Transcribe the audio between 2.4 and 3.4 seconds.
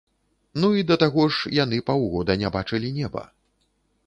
не бачылі неба.